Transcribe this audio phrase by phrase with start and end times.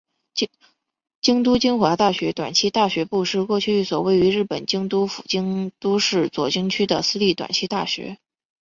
[1.21, 8.17] 京都精华大学短期大学部是过去一所位于日本京都府京都市左京区的私立短期大学。